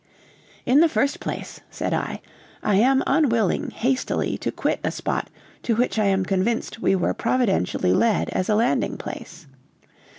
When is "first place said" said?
0.89-1.93